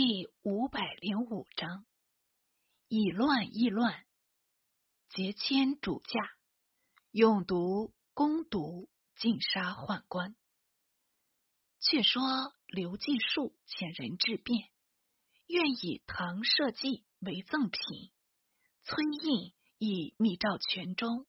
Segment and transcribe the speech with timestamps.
[0.00, 1.84] 第五百零五章：
[2.86, 4.06] 以乱易乱，
[5.08, 6.20] 劫迁主驾，
[7.10, 10.36] 用毒攻毒，尽杀宦官。
[11.80, 12.22] 却说
[12.68, 14.70] 刘继树遣人质辩，
[15.48, 18.12] 愿以唐社稷为赠品。
[18.84, 21.26] 崔胤以密诏全中，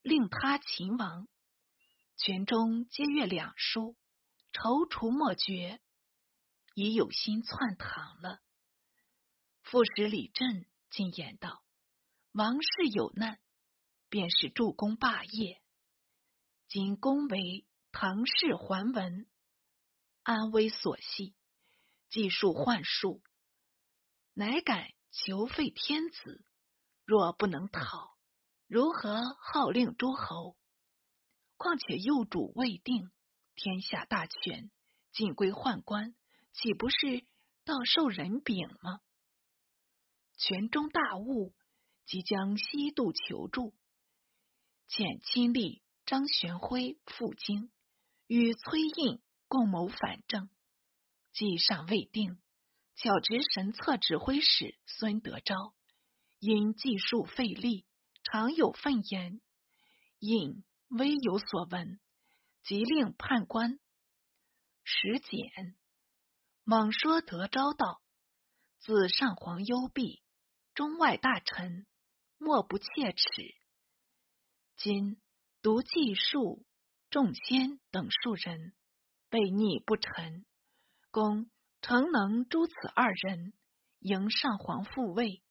[0.00, 1.28] 令他秦王。
[2.16, 3.94] 全中皆阅两书，
[4.54, 5.82] 踌躇莫决。
[6.76, 8.38] 已有心篡唐了。
[9.62, 11.64] 副使李振进言道
[12.32, 13.40] ：“王室有难，
[14.10, 15.62] 便是助攻霸业。
[16.68, 19.26] 今公为唐氏桓文，
[20.22, 21.34] 安危所系，
[22.10, 23.22] 计数幻术，
[24.34, 26.44] 乃敢求废天子。
[27.06, 28.18] 若不能讨，
[28.66, 30.58] 如何号令诸侯？
[31.56, 33.10] 况且幼主未定，
[33.54, 34.70] 天下大权
[35.10, 36.14] 尽归宦官。”
[36.56, 37.26] 岂不是
[37.66, 39.00] 倒受人柄吗？
[40.38, 41.54] 泉中大悟，
[42.06, 43.74] 即将西渡求助，
[44.88, 47.70] 遣亲历张玄辉赴京，
[48.26, 50.48] 与崔胤共谋反正。
[51.34, 52.40] 计尚未定，
[52.94, 55.74] 巧值神策指挥使孙德昭
[56.38, 57.84] 因计数费力，
[58.22, 59.42] 常有愤言。
[60.20, 62.00] 胤微有所闻，
[62.62, 63.78] 即令判官
[64.84, 65.76] 石简。
[66.66, 68.02] 往说德昭道
[68.82, 70.20] ：“自上皇幽闭，
[70.74, 71.86] 中外大臣
[72.38, 73.54] 莫不切齿。
[74.76, 75.16] 今
[75.62, 76.66] 独计数、
[77.08, 78.74] 众仙等数人
[79.30, 80.44] 被逆不臣，
[81.12, 81.48] 公
[81.82, 83.52] 诚能诛此二人，
[84.00, 85.44] 迎上皇复位，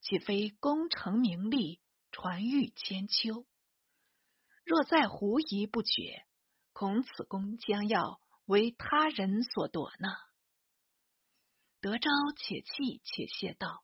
[0.00, 3.44] 岂非功成名利，传誉千秋？
[4.64, 6.24] 若再狐疑不决，
[6.72, 10.08] 恐此功将要为他人所夺呢？”
[11.82, 13.82] 德昭且气且谢道：“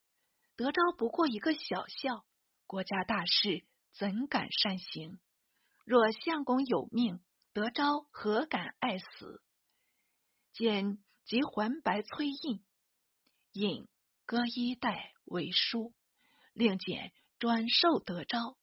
[0.54, 2.24] 德昭不过一个小校，
[2.64, 5.18] 国家大事怎敢擅行？
[5.84, 7.18] 若相公有命，
[7.52, 9.42] 德昭何敢爱死？”
[10.54, 12.64] 见即还白崔胤，
[13.50, 13.88] 引
[14.26, 15.92] 割衣带为书，
[16.52, 18.56] 令简转授德昭。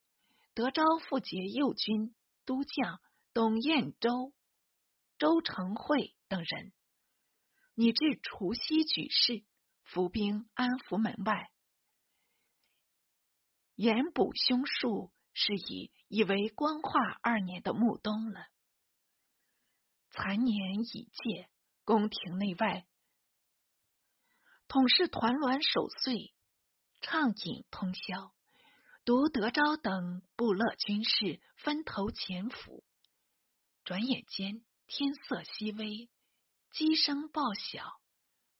[0.53, 3.01] 德昭复结右军都将
[3.34, 4.34] 董彦周、
[5.18, 6.72] 周成会等人。
[7.75, 9.44] 拟至除夕举事，
[9.84, 11.52] 伏兵安抚门外，
[13.75, 18.47] 严补凶数，是以以为光化二年的暮冬了。
[20.09, 21.50] 残年已届，
[21.84, 22.88] 宫廷内外，
[24.69, 26.34] 统是团栾守岁，
[27.02, 28.34] 畅饮通宵。
[29.03, 32.86] 独德昭等部落军士分头潜伏。
[33.84, 36.09] 转眼间，天色熹微。
[36.75, 38.02] 鸡声报晓，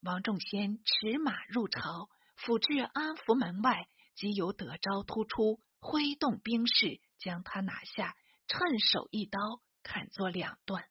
[0.00, 8.16] 王仲先驰马入朝，府至安福门外，即由德昭突出，挥动兵士将他拿下，
[8.48, 9.38] 趁手一刀
[9.82, 10.88] 砍作两段。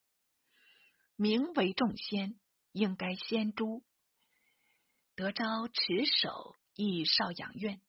[1.15, 2.39] 名为仲先，
[2.71, 3.83] 应该先诛。
[5.15, 7.81] 德昭持手诣少阳院，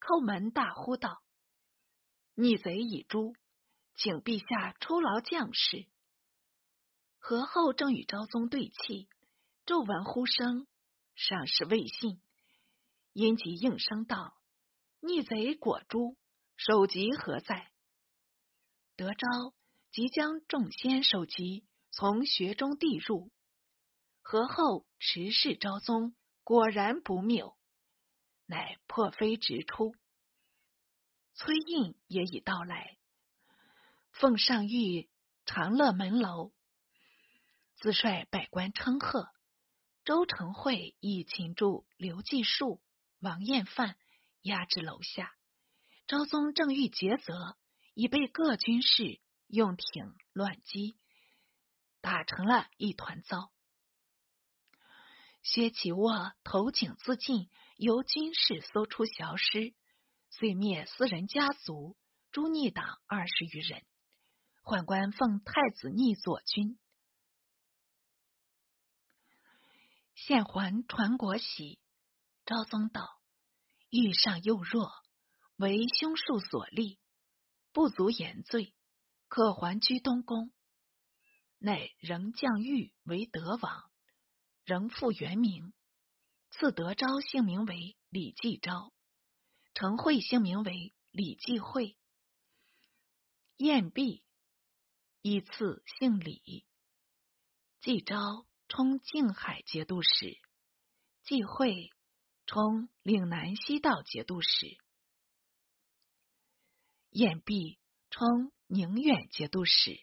[0.00, 1.22] 叩门大呼道
[2.36, 3.34] ：“逆贼已诛，
[3.94, 5.86] 请陛下出劳将士。”
[7.22, 9.08] 何后正与昭宗对泣，
[9.66, 10.66] 骤闻呼声，
[11.14, 12.20] 尚是未信，
[13.12, 14.34] 因即应声道
[15.00, 16.16] ：“逆贼果诛，
[16.56, 17.70] 首级何在？”
[18.96, 19.28] 德昭
[19.92, 23.30] 即将众仙首级从穴中递入，
[24.22, 27.54] 何后持视昭宗，果然不谬，
[28.46, 29.94] 乃破飞直出。
[31.34, 32.98] 崔胤也已到来，
[34.10, 35.08] 奉上谕
[35.44, 36.52] 长乐门楼。
[37.80, 39.30] 自率百官称贺，
[40.04, 42.82] 周成会亦擒住刘继树、
[43.20, 43.96] 王彦范，
[44.42, 45.34] 押至楼下。
[46.06, 47.56] 昭宗正欲诘责，
[47.94, 50.98] 已被各军士用艇乱击，
[52.02, 53.50] 打成了一团糟。
[55.42, 59.72] 薛启沃投井自尽，由军士搜出小尸，
[60.28, 61.96] 遂灭私人家族，
[62.30, 63.82] 诛逆党二十余人。
[64.62, 66.78] 宦官奉太子逆左军。
[70.30, 71.80] 献还传国玺，
[72.46, 73.20] 昭宗道
[73.90, 74.92] ：“遇上又弱，
[75.56, 77.00] 为凶数所立，
[77.72, 78.72] 不足言罪，
[79.26, 80.52] 可还居东宫。”
[81.58, 83.90] 乃仍降玉为德王，
[84.62, 85.72] 仍复原名，
[86.50, 88.92] 赐德昭姓名为李继昭，
[89.74, 91.98] 程慧姓名为李继慧，
[93.56, 94.22] 晏弼
[95.22, 96.64] 依次姓李，
[97.80, 98.46] 继昭。
[98.70, 100.38] 充静海节度使，
[101.24, 101.90] 季会
[102.46, 104.78] 充岭南西道节度使，
[107.10, 107.80] 晏毕
[108.10, 110.00] 充宁远节度使，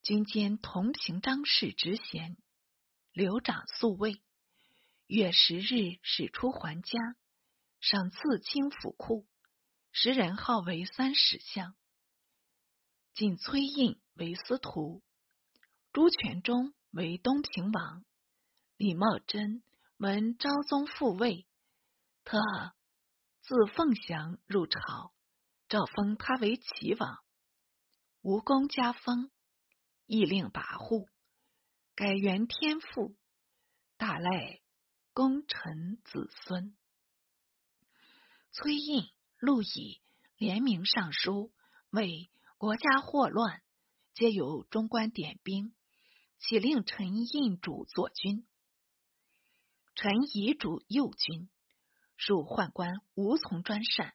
[0.00, 2.36] 军兼同平章事职衔，
[3.10, 4.22] 留长宿卫。
[5.08, 7.00] 月十日使出还家，
[7.80, 9.26] 赏赐清府库，
[9.90, 11.74] 时人号为三史相。
[13.12, 15.02] 仅崔胤为司徒，
[15.96, 18.04] 朱全忠为东平王。
[18.76, 19.62] 李茂贞
[19.96, 21.46] 闻昭宗复位，
[22.22, 22.38] 特
[23.40, 25.14] 自凤翔入朝，
[25.70, 27.24] 诏封他为齐王。
[28.20, 29.30] 吴公加封，
[30.04, 31.08] 亦令跋扈，
[31.94, 33.16] 改元天父，
[33.96, 34.60] 大赖
[35.14, 36.76] 功臣子孙。
[38.52, 39.08] 崔胤、
[39.38, 40.02] 陆乙
[40.36, 41.54] 联名上书，
[41.88, 43.62] 为国家祸乱，
[44.12, 45.72] 皆由中官点兵，
[46.38, 48.46] 岂令陈印主左军。
[49.94, 51.48] 臣遗主右军，
[52.16, 54.14] 属宦官无从专擅，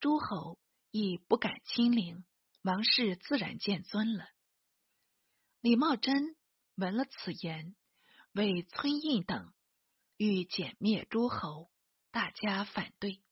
[0.00, 0.58] 诸侯
[0.90, 2.24] 亦不敢亲临，
[2.62, 4.26] 王室自然见尊了。
[5.60, 6.36] 李茂贞
[6.76, 7.76] 闻了此言，
[8.32, 9.52] 为崔胤等
[10.16, 11.70] 欲歼灭诸侯，
[12.10, 13.22] 大家反对。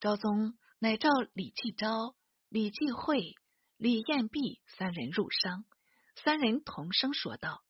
[0.00, 2.14] 昭宗乃召李继昭、
[2.50, 3.34] 李继惠、
[3.78, 5.64] 李彦弼三人入商，
[6.22, 7.64] 三人同声说道：“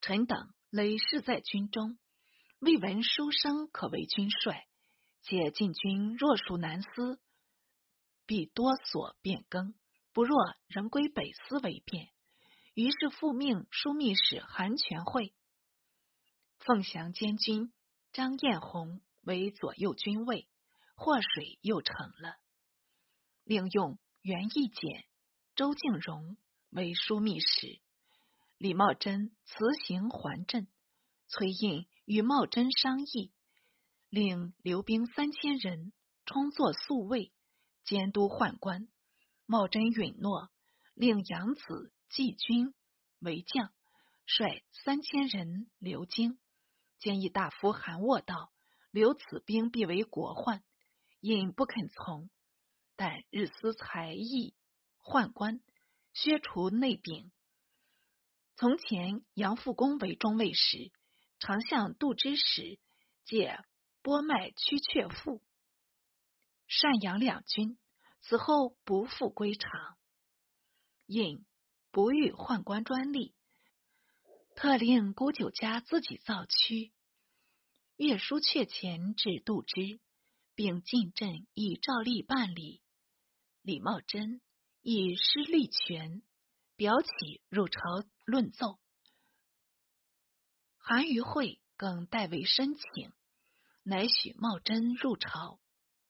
[0.00, 1.98] 臣等累世在军中。”
[2.60, 4.66] 未闻书生可为军帅，
[5.22, 7.18] 且进军若属南司，
[8.26, 9.74] 必多所变更，
[10.12, 10.36] 不若
[10.66, 12.10] 仍归北司为便。
[12.74, 15.34] 于是复命枢密使韩全会、
[16.58, 17.72] 凤翔监军
[18.12, 20.48] 张彦宏为左右军尉，
[20.94, 22.36] 祸水又成了。
[23.44, 25.06] 另用袁义简、
[25.54, 26.36] 周敬荣
[26.68, 27.80] 为枢密使，
[28.60, 30.68] 李茂贞辞行还镇，
[31.28, 31.86] 崔胤。
[32.04, 33.32] 与茂贞商议，
[34.10, 35.94] 令留兵三千人
[36.26, 37.32] 充作宿卫，
[37.84, 38.86] 监督宦官。
[39.46, 40.50] 茂贞允诺，
[40.92, 42.74] 令养子季军
[43.20, 43.72] 为将，
[44.26, 46.38] 率三千人留京。
[46.98, 48.52] 建议大夫韩沃道
[48.92, 50.62] ：“留此兵必为国患。”
[51.20, 52.28] 胤不肯从，
[52.94, 54.54] 但日思才艺
[55.02, 55.62] 宦官，
[56.12, 57.32] 削除内柄。
[58.60, 60.92] 从前杨复恭为中尉时。
[61.38, 62.78] 常向杜之时
[63.24, 63.58] 借
[64.02, 65.42] 拨麦驱却父，
[66.68, 67.78] 赡养两军。
[68.20, 69.96] 此后不复归常。
[71.06, 71.46] 因
[71.90, 73.34] 不欲宦官专利，
[74.54, 76.92] 特令郭九家自己造区。
[77.96, 79.98] 月书阙前至杜之，
[80.54, 82.82] 并进镇以照例办理。
[83.62, 84.42] 李茂贞
[84.82, 86.22] 以失利权，
[86.80, 87.80] 表起入朝
[88.24, 88.78] 论奏。
[90.78, 93.12] 韩于会更代为申请，
[93.82, 95.60] 乃许茂贞入朝。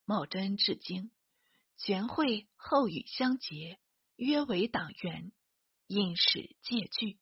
[0.05, 1.11] 茂贞至京，
[1.75, 3.81] 全会后与相结，
[4.15, 5.33] 约为党员，
[5.87, 7.19] 印使借据，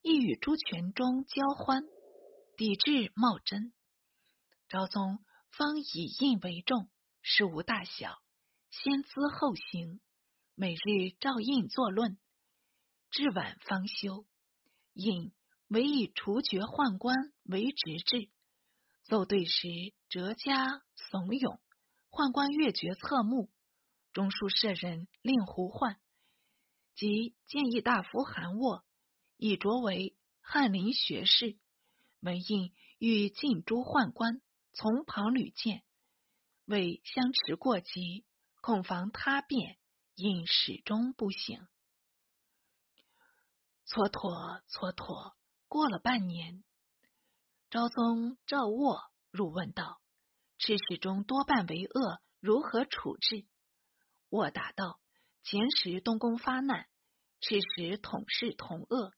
[0.00, 1.82] 亦与朱全忠交欢，
[2.56, 3.72] 抵制茂贞。
[4.68, 5.18] 昭宗
[5.50, 6.88] 方以印为重，
[7.22, 8.22] 事无大小，
[8.70, 10.00] 先资后行，
[10.54, 12.16] 每日照印作论，
[13.10, 14.26] 至晚方休。
[14.92, 15.32] 印。
[15.70, 18.30] 唯以除绝宦官为直制，
[19.04, 19.68] 奏对时
[20.08, 21.60] 折加怂恿，
[22.08, 23.50] 宦官越爵侧目。
[24.14, 26.00] 中书舍人令胡焕
[26.94, 28.82] 及建议大夫韩沃
[29.36, 31.58] 以擢为翰林学士。
[32.20, 34.40] 文印欲进诸宦官，
[34.72, 35.82] 从旁屡谏，
[36.64, 38.24] 为相持过急，
[38.62, 39.76] 恐防他变，
[40.14, 41.68] 因始终不行。
[43.88, 45.32] 蹉跎，蹉跎。
[45.66, 46.62] 过了半年，
[47.70, 50.02] 昭宗赵沃入问道
[50.58, 53.46] ：“赤史中多半为恶，如何处置？”
[54.28, 55.00] 沃答道
[55.42, 56.86] ：“前时东宫发难，
[57.40, 59.14] 赤史统事同恶，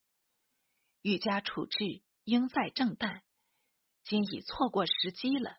[1.03, 3.23] 欲加处置，应在正旦。
[4.05, 5.57] 今已错过时机了。”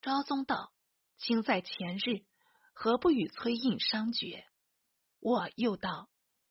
[0.00, 0.72] 昭宗道
[1.18, 2.24] ：“卿在前日，
[2.74, 4.46] 何不与崔胤商决？”
[5.18, 6.08] 沃又道：“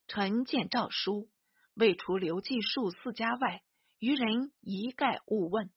[0.10, 1.30] 臣见诏书。”
[1.78, 3.62] 未除刘季数四家外，
[4.00, 5.70] 余人一概勿问。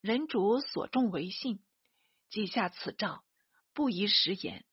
[0.00, 1.62] 人主所重为信，
[2.30, 3.22] 记下此诏，
[3.74, 4.64] 不宜食言。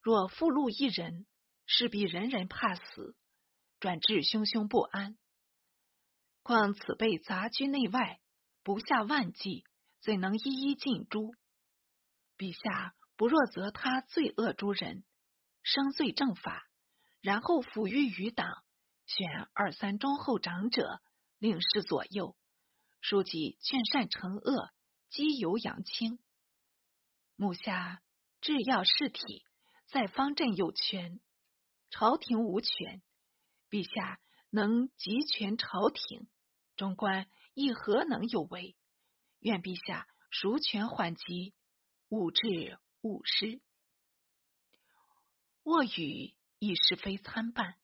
[0.00, 1.26] 若复录一人，
[1.66, 3.16] 势必人人怕死，
[3.80, 5.18] 转至汹汹不安。
[6.44, 8.20] 况此辈杂居内外，
[8.62, 9.64] 不下万计，
[10.00, 11.34] 怎能一一尽诛？
[12.36, 15.02] 陛下不若责他罪恶诸人，
[15.64, 16.68] 生罪正法，
[17.20, 18.62] 然后抚育余党。
[19.08, 21.00] 选二三忠厚长者，
[21.38, 22.36] 令侍左右，
[23.00, 24.70] 书记劝善惩恶，
[25.08, 26.18] 积由扬清。
[27.34, 28.02] 目下
[28.42, 29.46] 制要事体，
[29.86, 31.20] 在方阵有权，
[31.88, 33.02] 朝廷无权。
[33.70, 36.28] 陛下能集权朝廷，
[36.76, 38.76] 中官亦何能有为？
[39.38, 41.54] 愿陛下赎权缓急，
[42.10, 43.62] 勿治勿失。
[45.62, 47.76] 卧语亦是非参半，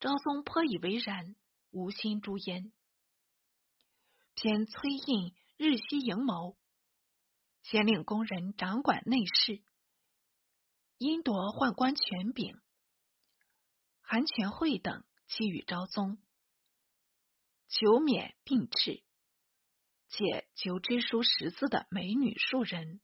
[0.00, 1.34] 昭宗颇以为然，
[1.70, 2.72] 无心诛焉。
[4.34, 6.56] 偏崔胤日夕营谋，
[7.64, 9.60] 先令工人掌管内事，
[10.98, 12.60] 因夺宦官权柄。
[14.00, 16.18] 韩全会等期与昭宗
[17.66, 19.02] 求免并斥，
[20.08, 23.00] 且求知书识字的美女数人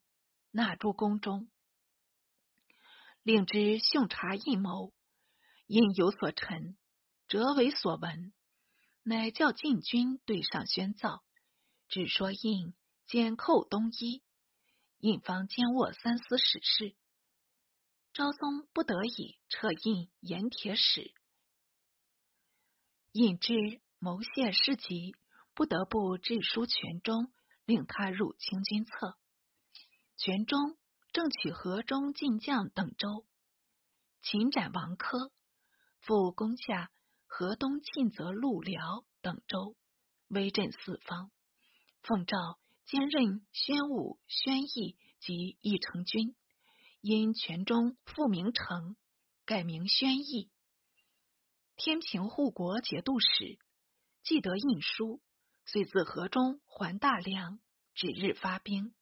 [0.52, 1.50] 纳诸宫中，
[3.24, 4.94] 令之训察阴谋，
[5.66, 6.78] 因有所陈，
[7.28, 8.32] 折为所闻。
[9.02, 11.20] 乃叫禁军对上宣奏，
[11.88, 12.74] 只说应
[13.06, 14.22] 兼寇东夷，
[14.98, 16.96] 印方兼握三司使事。
[18.14, 21.12] 昭宗不得已撤印盐铁使，
[23.12, 23.54] 印之
[23.98, 25.14] 谋泄事急，
[25.52, 27.32] 不得不致书全中，
[27.66, 29.18] 令他入清君侧。
[30.16, 30.78] 全中
[31.12, 33.26] 正取河中进将等州，
[34.22, 35.30] 擒斩王珂，
[36.00, 36.90] 复攻下
[37.36, 39.74] 河东庆泽、陆辽等州，
[40.28, 41.32] 威震四方。
[42.00, 42.36] 奉诏
[42.84, 46.36] 兼任宣武、宣义及义成军。
[47.00, 48.94] 因全中复名城，
[49.44, 50.52] 改名宣义。
[51.74, 53.58] 天平护国节度使
[54.22, 55.20] 既得印书，
[55.64, 57.58] 遂自河中还大梁，
[57.94, 58.94] 指日发兵。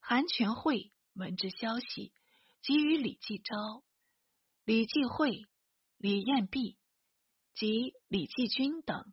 [0.00, 2.12] 韩全会闻之消息，
[2.60, 3.84] 即与李继昭、
[4.64, 5.46] 李继会、
[5.96, 6.76] 李彦弼
[7.54, 9.12] 及李继军等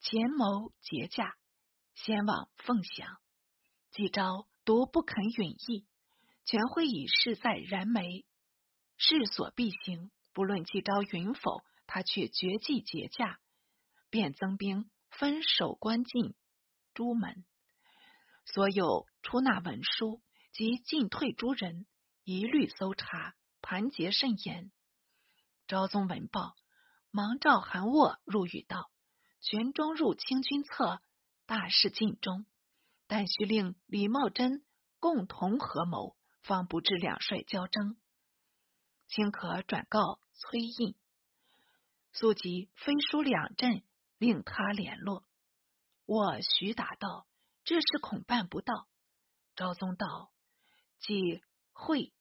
[0.00, 1.36] 前谋结驾，
[1.94, 3.18] 先往凤翔。
[3.90, 5.86] 继昭独不肯允意。
[6.46, 8.26] 全会以事在燃眉，
[8.98, 13.40] 势所必行，不论季昭允否，他却绝计劫驾，
[14.10, 16.34] 便增兵分守关禁
[16.92, 17.46] 诸门，
[18.44, 20.20] 所有出纳文书
[20.52, 21.86] 及进退诸人，
[22.24, 24.70] 一律搜查，盘结甚严。
[25.66, 26.54] 昭宗闻报，
[27.14, 28.90] 忙召韩沃入语道
[29.38, 31.00] ：“玄宗入清君侧，
[31.46, 32.44] 大事尽忠，
[33.06, 34.64] 但须令李茂贞
[34.98, 37.96] 共同合谋。”方不致两帅交争，
[39.06, 40.96] 卿可转告崔胤，
[42.12, 43.84] 速即分书两镇，
[44.18, 45.24] 令他联络。
[46.04, 47.28] 我徐达道
[47.64, 48.88] ：“这事恐办不到。”
[49.54, 50.32] 昭宗道
[50.98, 51.40] ：“即
[51.72, 52.12] 会、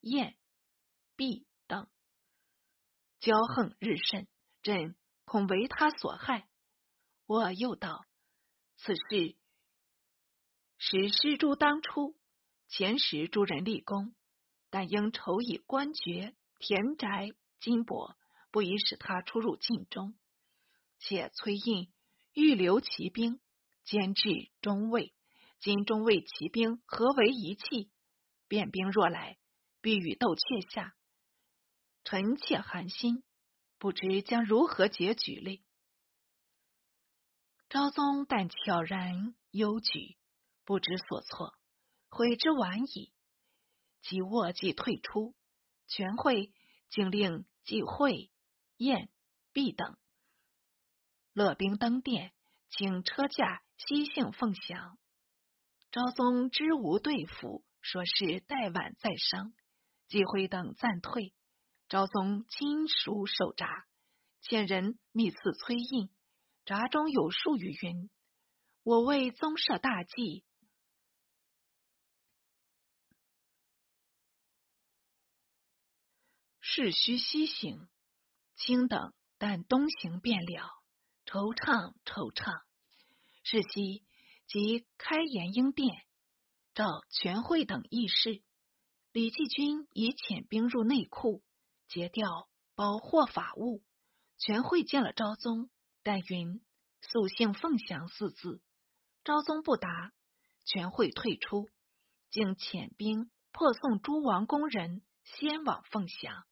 [0.00, 0.36] 燕、
[1.16, 1.46] 毕
[3.20, 4.26] 骄横日甚，
[4.62, 6.48] 朕恐为他所害。”
[7.26, 8.04] 我又道
[8.76, 9.36] ：“此事
[10.78, 12.16] 实施诸当初。”
[12.72, 14.14] 前时诸人立功，
[14.70, 18.14] 但应酬以官爵、田宅、金帛，
[18.52, 20.14] 不宜使他出入禁中。
[21.00, 21.92] 且崔胤
[22.32, 23.40] 欲留骑兵，
[23.82, 25.12] 兼制中尉。
[25.58, 27.90] 今中尉骑兵合为一气，
[28.46, 29.36] 便兵若来，
[29.80, 30.94] 必与斗阙下。
[32.04, 33.22] 臣妾寒心，
[33.78, 35.62] 不知将如何结局哩。
[37.68, 40.16] 昭宗但悄然忧举，
[40.64, 41.54] 不知所措。
[42.08, 43.12] 悔之晚矣。
[44.02, 45.36] 即卧即退出，
[45.86, 46.52] 全会
[46.88, 48.30] 竟令季会、
[48.76, 49.10] 宴、
[49.52, 49.98] 毕等
[51.34, 52.32] 乐兵登殿，
[52.70, 54.98] 请车驾西幸凤翔。
[55.92, 59.52] 昭宗知无对付，说是待晚再商。
[60.08, 61.34] 季会等暂退。
[61.90, 63.66] 昭宗亲属守闸，
[64.44, 66.08] 遣人密赐崔胤，
[66.64, 68.08] 闸中有数语云
[68.84, 70.44] ：“我为宗社大计。”
[76.60, 77.88] 事须西行，
[78.54, 80.70] 卿等但东行便了。
[81.26, 82.62] 惆怅，惆怅。
[83.42, 84.04] 是夕，
[84.46, 86.06] 即开延英殿，
[86.72, 88.44] 召全会等议事。
[89.10, 91.42] 李继军已遣兵入内库，
[91.90, 93.82] 截调保获法物。
[94.38, 95.68] 全会见了昭宗，
[96.02, 96.62] 但云
[97.02, 98.62] 素姓凤翔四字。
[99.22, 100.12] 昭宗不答，
[100.64, 101.68] 全会退出，
[102.30, 106.46] 竟遣兵破送诸王宫人，先往凤翔。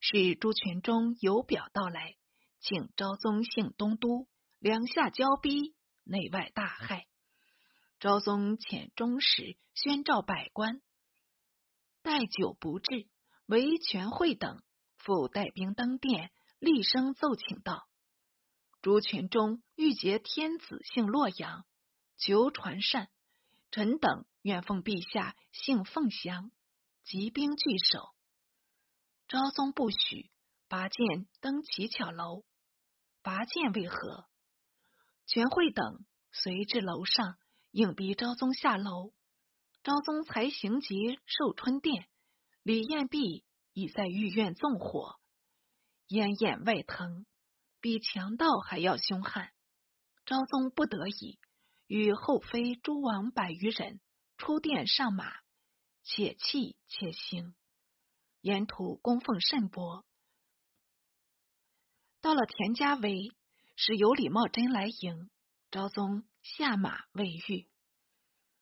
[0.00, 2.16] 是朱全忠有表到来，
[2.60, 4.26] 请昭宗幸东都，
[4.58, 7.06] 两下交逼，内外大害。
[7.98, 10.80] 昭宗遣中使宣召百官，
[12.00, 13.06] 待久不至，
[13.46, 14.62] 唯全会等
[14.96, 17.86] 复带兵登殿，厉声奏请道
[18.82, 21.64] ：“诸群中欲结天子姓洛阳，
[22.16, 23.08] 求传善。
[23.70, 26.50] 臣等愿奉陛下姓凤翔，
[27.04, 28.14] 集兵聚守。
[29.28, 30.30] 昭宗不许，
[30.68, 32.44] 拔剑登乞巧楼。
[33.22, 34.26] 拔剑为何？
[35.26, 37.36] 全会等随至楼上，
[37.70, 39.12] 硬逼昭宗下楼。
[39.82, 42.08] 昭宗才行及寿春殿，
[42.66, 43.44] 李彦弼
[43.74, 45.20] 已在御苑纵火，
[46.08, 47.24] 烟焰外腾，
[47.80, 49.52] 比强盗还要凶悍。
[50.24, 51.38] 昭宗不得已。
[51.86, 54.00] 与后妃诸王百余人
[54.36, 55.32] 出殿上马，
[56.02, 57.54] 且泣且行，
[58.40, 60.04] 沿途供奉甚多。
[62.20, 63.30] 到了田家围，
[63.76, 65.30] 是由李茂贞来迎，
[65.70, 67.68] 昭宗下马未遇，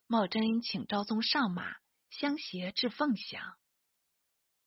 [0.05, 1.77] 茂贞请昭宗上马
[2.11, 3.57] 相携至凤翔。